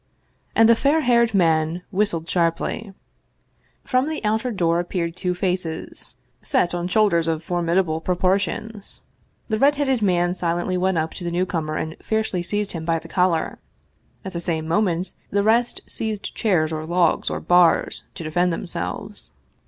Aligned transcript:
And 0.55 0.67
the 0.67 0.75
fair 0.75 1.01
haired 1.01 1.35
man 1.35 1.83
whistled 1.91 2.27
sharply. 2.27 2.91
From 3.83 4.09
the 4.09 4.25
outer 4.25 4.51
door 4.51 4.79
appeared 4.79 5.15
two 5.15 5.35
faces, 5.35 6.15
set 6.41 6.73
on 6.73 6.87
shoulders 6.87 7.27
of 7.27 7.45
formi 7.45 7.75
dable 7.77 8.03
proportions. 8.03 9.01
The 9.47 9.59
red 9.59 9.75
headed 9.75 10.01
man 10.01 10.33
silently 10.33 10.75
went 10.75 10.97
up 10.97 11.13
to 11.13 11.23
the 11.23 11.29
newcomer 11.29 11.75
and 11.75 11.97
fiercely 12.01 12.41
seized 12.41 12.71
him 12.71 12.83
by 12.83 12.97
the 12.97 13.07
collar. 13.07 13.59
At 14.25 14.33
the 14.33 14.39
same 14.39 14.67
mo 14.67 14.81
ment 14.81 15.13
the 15.29 15.43
rest 15.43 15.81
seized 15.85 16.33
chairs 16.33 16.73
or 16.73 16.83
logs 16.87 17.29
or 17.29 17.39
bars 17.39 18.05
to 18.15 18.23
defend 18.23 18.51
themselves. 18.51 19.29